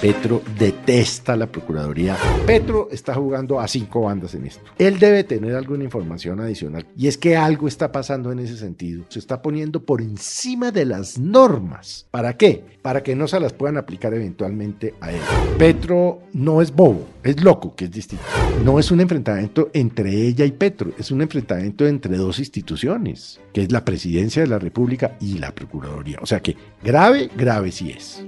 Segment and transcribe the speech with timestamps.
[0.00, 2.16] Petro detesta la Procuraduría.
[2.46, 4.62] Petro está jugando a cinco bandas en esto.
[4.78, 9.04] Él debe tener alguna información adicional y es que algo está pasando en ese sentido.
[9.10, 12.06] Se está poniendo por encima de las normas.
[12.10, 12.64] ¿Para qué?
[12.80, 15.20] Para que no se las puedan aplicar eventualmente a él.
[15.58, 18.24] Petro no es bobo, es loco, que es distinto.
[18.64, 23.62] No es un enfrentamiento entre ella y Petro, es un enfrentamiento entre dos instituciones, que
[23.62, 26.18] es la presidencia de la República y la Procuraduría.
[26.22, 28.24] O sea que grave, grave sí es.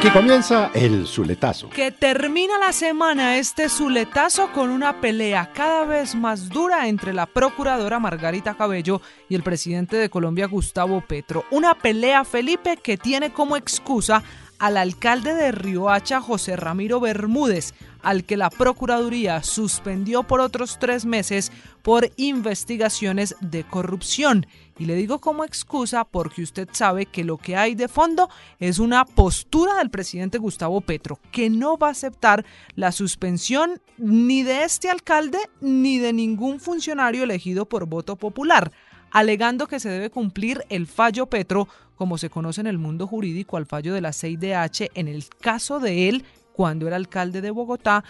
[0.00, 1.68] Aquí comienza el Zuletazo.
[1.68, 7.26] Que termina la semana este Zuletazo con una pelea cada vez más dura entre la
[7.26, 11.44] procuradora Margarita Cabello y el presidente de Colombia Gustavo Petro.
[11.50, 14.22] Una pelea, Felipe, que tiene como excusa
[14.60, 21.06] al alcalde de Riohacha, José Ramiro Bermúdez, al que la Procuraduría suspendió por otros tres
[21.06, 21.50] meses
[21.82, 24.46] por investigaciones de corrupción.
[24.78, 28.28] Y le digo como excusa porque usted sabe que lo que hay de fondo
[28.58, 32.44] es una postura del presidente Gustavo Petro, que no va a aceptar
[32.76, 38.70] la suspensión ni de este alcalde ni de ningún funcionario elegido por voto popular
[39.10, 41.68] alegando que se debe cumplir el fallo Petro
[42.00, 45.80] como se conoce en el mundo jurídico al fallo de la 6DH en el caso
[45.80, 48.04] de él cuando era alcalde de Bogotá.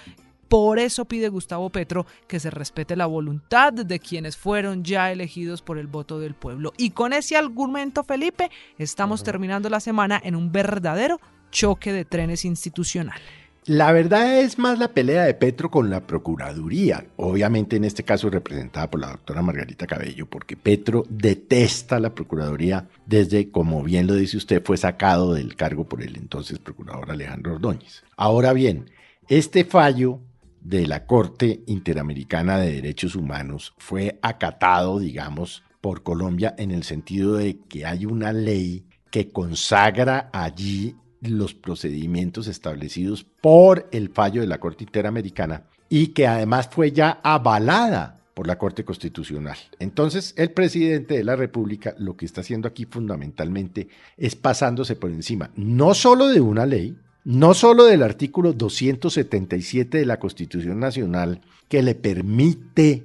[0.46, 5.60] Por eso pide Gustavo Petro que se respete la voluntad de quienes fueron ya elegidos
[5.60, 6.72] por el voto del pueblo.
[6.76, 12.44] Y con ese argumento, Felipe, estamos terminando la semana en un verdadero choque de trenes
[12.44, 13.20] institucional.
[13.66, 18.30] La verdad es más la pelea de Petro con la Procuraduría, obviamente en este caso
[18.30, 24.14] representada por la doctora Margarita Cabello, porque Petro detesta la Procuraduría desde, como bien lo
[24.14, 28.02] dice usted, fue sacado del cargo por el entonces Procurador Alejandro Ordóñez.
[28.16, 28.90] Ahora bien,
[29.28, 30.20] este fallo
[30.62, 37.34] de la Corte Interamericana de Derechos Humanos fue acatado, digamos, por Colombia en el sentido
[37.34, 44.46] de que hay una ley que consagra allí los procedimientos establecidos por el fallo de
[44.46, 49.58] la Corte Interamericana y que además fue ya avalada por la Corte Constitucional.
[49.78, 55.10] Entonces, el presidente de la República lo que está haciendo aquí fundamentalmente es pasándose por
[55.10, 61.42] encima, no solo de una ley, no solo del artículo 277 de la Constitución Nacional
[61.68, 63.04] que le permite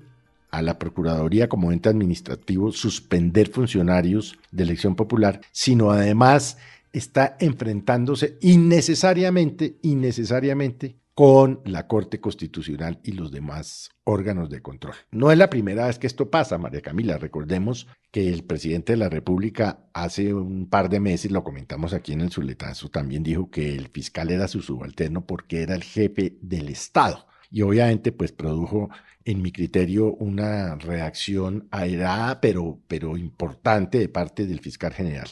[0.51, 6.57] a la Procuraduría como ente administrativo suspender funcionarios de elección popular, sino además
[6.97, 14.95] está enfrentándose innecesariamente, innecesariamente con la Corte Constitucional y los demás órganos de control.
[15.11, 17.17] No es la primera vez que esto pasa, María Camila.
[17.17, 22.11] Recordemos que el presidente de la República hace un par de meses, lo comentamos aquí
[22.11, 26.38] en el Zuletazo, también dijo que el fiscal era su subalterno porque era el jefe
[26.41, 27.28] del Estado.
[27.50, 28.89] Y obviamente pues produjo
[29.23, 35.29] en mi criterio una reacción airada pero, pero importante de parte del fiscal general.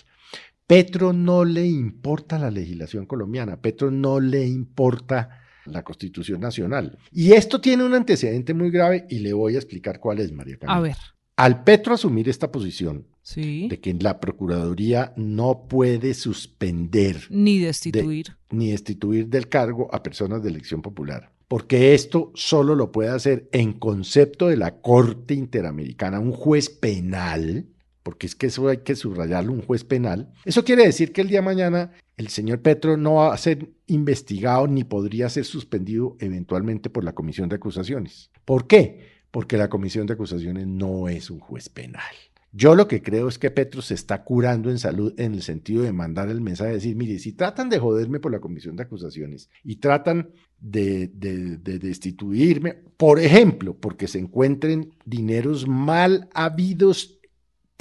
[0.68, 6.98] Petro no le importa la legislación colombiana, Petro no le importa la Constitución Nacional.
[7.12, 10.58] Y esto tiene un antecedente muy grave y le voy a explicar cuál es, María
[10.58, 10.78] Camila.
[10.78, 10.98] A ver.
[11.36, 13.68] Al Petro asumir esta posición sí.
[13.68, 20.44] de que la Procuraduría no puede suspender ni destituir ni destituir del cargo a personas
[20.44, 26.20] de elección popular, porque esto solo lo puede hacer en concepto de la Corte Interamericana,
[26.20, 27.66] un juez penal
[28.04, 30.32] porque es que eso hay que subrayarlo, un juez penal.
[30.46, 33.70] Eso quiere decir que el día de mañana el señor Petro no va a ser
[33.88, 38.30] investigado ni podría ser suspendido eventualmente por la Comisión de Acusaciones.
[38.46, 39.24] ¿Por qué?
[39.32, 42.14] Porque la Comisión de Acusaciones no es un juez penal.
[42.56, 45.82] Yo lo que creo es que Petro se está curando en salud en el sentido
[45.82, 48.84] de mandar el mensaje de decir, mire, si tratan de joderme por la comisión de
[48.84, 57.20] acusaciones y tratan de, de, de, destituirme, por ejemplo, porque se encuentren dineros mal habidos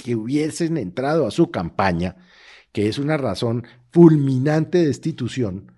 [0.03, 2.17] que hubiesen entrado a su campaña,
[2.71, 5.71] que es una razón fulminante de destitución,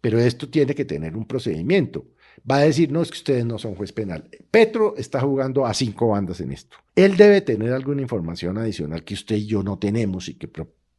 [0.00, 2.06] pero esto tiene que tener un procedimiento.
[2.50, 4.28] Va a decir, no, es que ustedes no son juez penal.
[4.50, 6.76] Petro está jugando a cinco bandas en esto.
[6.94, 10.48] Él debe tener alguna información adicional que usted y yo no tenemos y que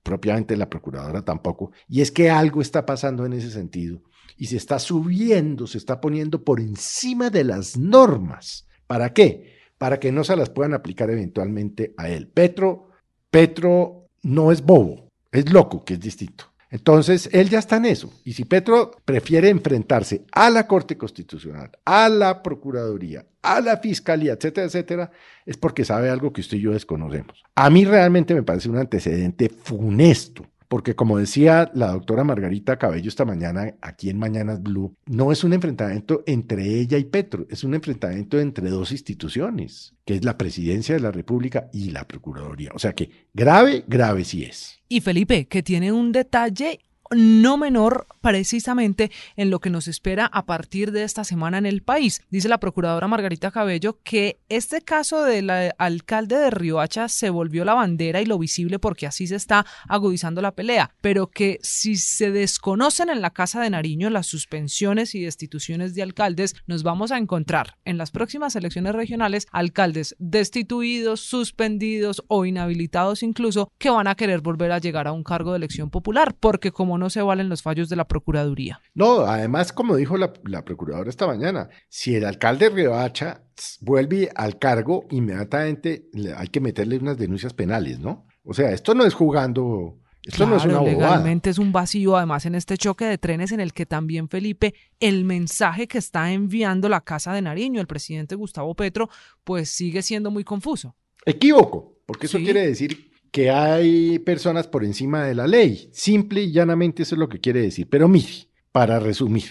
[0.03, 1.71] propiamente la procuradora tampoco.
[1.87, 4.01] Y es que algo está pasando en ese sentido
[4.37, 8.67] y se está subiendo, se está poniendo por encima de las normas.
[8.87, 9.60] ¿Para qué?
[9.81, 12.27] Para que no se las puedan aplicar eventualmente a él.
[12.27, 12.89] Petro,
[13.31, 16.45] Petro no es bobo, es loco, que es distinto.
[16.69, 18.13] Entonces, él ya está en eso.
[18.23, 24.33] Y si Petro prefiere enfrentarse a la Corte Constitucional, a la Procuraduría, a la Fiscalía,
[24.33, 25.11] etcétera, etcétera,
[25.47, 27.41] es porque sabe algo que usted y yo desconocemos.
[27.55, 33.09] A mí realmente me parece un antecedente funesto porque como decía la doctora Margarita Cabello
[33.09, 37.65] esta mañana aquí en Mañanas Blue, no es un enfrentamiento entre ella y Petro, es
[37.65, 42.71] un enfrentamiento entre dos instituciones, que es la presidencia de la República y la Procuraduría.
[42.73, 44.79] O sea que grave, grave sí es.
[44.87, 46.79] Y Felipe, que tiene un detalle
[47.11, 51.81] no menor precisamente en lo que nos espera a partir de esta semana en el
[51.81, 52.21] país.
[52.29, 57.73] Dice la procuradora Margarita Cabello que este caso del alcalde de Riohacha se volvió la
[57.73, 62.31] bandera y lo visible porque así se está agudizando la pelea, pero que si se
[62.31, 67.17] desconocen en la Casa de Nariño las suspensiones y destituciones de alcaldes, nos vamos a
[67.17, 74.15] encontrar en las próximas elecciones regionales alcaldes destituidos, suspendidos o inhabilitados incluso que van a
[74.15, 77.49] querer volver a llegar a un cargo de elección popular, porque como no se valen
[77.49, 78.79] los fallos de la Procuraduría.
[78.93, 80.31] No, además, como dijo la,
[80.63, 83.43] Procuradora esta mañana, si el alcalde Riohacha
[83.81, 88.27] vuelve al cargo, inmediatamente hay que meterle unas denuncias penales, ¿no?
[88.45, 92.45] O sea, esto no es jugando esto no es una legalmente es un vacío, además
[92.45, 96.89] en este choque de trenes en el que también Felipe, el mensaje que está enviando
[96.89, 99.09] la Casa de Nariño, el presidente Gustavo Petro,
[99.43, 100.95] pues sigue siendo muy confuso.
[101.25, 105.89] Equívoco, porque eso quiere decir que hay personas por encima de la ley.
[105.93, 107.87] Simple y llanamente eso es lo que quiere decir.
[107.89, 109.49] Pero mire, para resumir,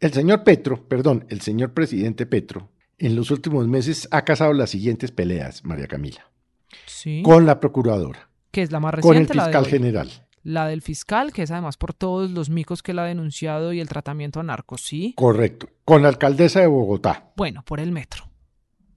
[0.00, 4.70] el señor Petro, perdón, el señor presidente Petro, en los últimos meses ha casado las
[4.70, 6.30] siguientes peleas, María Camila.
[6.86, 7.22] Sí.
[7.22, 8.28] Con la procuradora.
[8.50, 9.28] Que es la más reciente.
[9.28, 10.10] Con el fiscal general.
[10.42, 13.80] La del fiscal, que es además por todos los micos que él ha denunciado y
[13.80, 15.12] el tratamiento a narcos, ¿sí?
[15.16, 15.68] Correcto.
[15.84, 17.32] Con la alcaldesa de Bogotá.
[17.36, 18.29] Bueno, por el metro.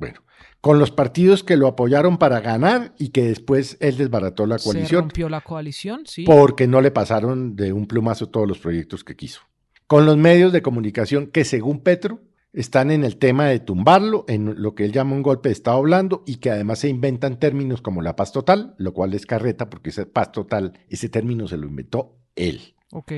[0.03, 0.21] Bueno,
[0.59, 4.87] con los partidos que lo apoyaron para ganar y que después él desbarató la coalición.
[4.87, 6.25] Se rompió la coalición, sí.
[6.25, 9.39] Porque no le pasaron de un plumazo todos los proyectos que quiso.
[9.87, 12.19] Con los medios de comunicación que según Petro
[12.51, 15.81] están en el tema de tumbarlo, en lo que él llama un golpe de Estado
[15.81, 19.69] blando y que además se inventan términos como la paz total, lo cual es carreta
[19.69, 22.75] porque esa paz total, ese término se lo inventó él.
[22.91, 23.13] Ok.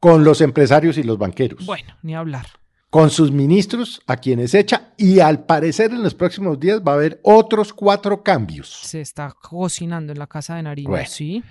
[0.00, 1.66] Con los empresarios y los banqueros.
[1.66, 2.46] Bueno, ni hablar
[2.90, 6.94] con sus ministros a quienes echa y al parecer en los próximos días va a
[6.96, 8.68] haber otros cuatro cambios.
[8.68, 11.42] Se está cocinando en la casa de Nariño, sí.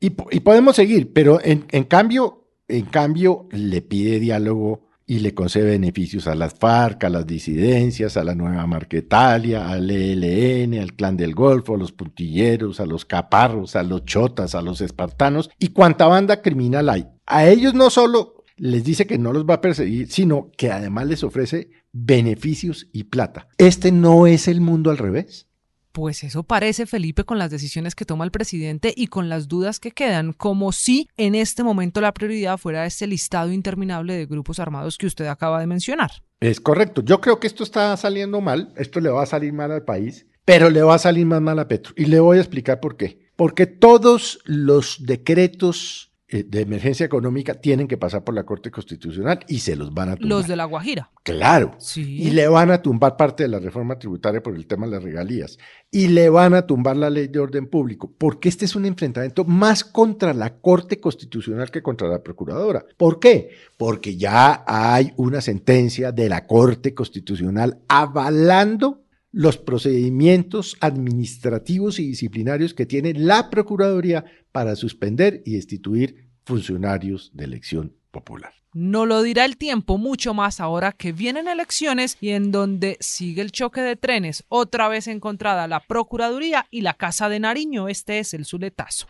[0.00, 6.26] Y, podemos seguir, pero en, cambio, en cambio le pide diálogo y le concede beneficios
[6.26, 11.36] a las FARC, a las disidencias, a la nueva Marquetalia, al ELN, al Clan del
[11.36, 16.06] Golfo, a los puntilleros, a los caparros, a los chotas, a los espartanos y cuanta
[16.06, 17.06] banda criminal hay.
[17.26, 21.08] A ellos no solo les dice que no los va a perseguir, sino que además
[21.08, 23.48] les ofrece beneficios y plata.
[23.58, 25.48] ¿Este no es el mundo al revés?
[25.90, 29.80] Pues eso parece, Felipe, con las decisiones que toma el presidente y con las dudas
[29.80, 34.60] que quedan, como si en este momento la prioridad fuera este listado interminable de grupos
[34.60, 36.12] armados que usted acaba de mencionar.
[36.38, 37.02] Es correcto.
[37.02, 40.26] Yo creo que esto está saliendo mal, esto le va a salir mal al país,
[40.44, 41.94] pero le va a salir más mal a Petro.
[41.96, 43.18] Y le voy a explicar por qué.
[43.34, 49.58] Porque todos los decretos de emergencia económica tienen que pasar por la Corte Constitucional y
[49.58, 50.38] se los van a tumbar.
[50.38, 51.10] Los de La Guajira.
[51.22, 51.74] Claro.
[51.78, 52.22] Sí.
[52.22, 55.02] Y le van a tumbar parte de la reforma tributaria por el tema de las
[55.02, 55.58] regalías.
[55.90, 59.44] Y le van a tumbar la ley de orden público, porque este es un enfrentamiento
[59.44, 62.84] más contra la Corte Constitucional que contra la Procuradora.
[62.96, 63.50] ¿Por qué?
[63.76, 69.01] Porque ya hay una sentencia de la Corte Constitucional avalando
[69.32, 77.44] los procedimientos administrativos y disciplinarios que tiene la Procuraduría para suspender y destituir funcionarios de
[77.44, 78.52] elección popular.
[78.74, 83.42] No lo dirá el tiempo, mucho más ahora que vienen elecciones y en donde sigue
[83.42, 87.88] el choque de trenes, otra vez encontrada la Procuraduría y la Casa de Nariño.
[87.88, 89.08] Este es el Zuletazo.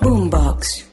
[0.00, 0.86] Boombox.